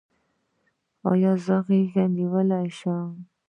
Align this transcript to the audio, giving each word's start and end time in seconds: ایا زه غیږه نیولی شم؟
ایا 1.11 1.31
زه 1.45 1.55
غیږه 1.65 2.03
نیولی 2.15 2.67
شم؟ 2.77 3.09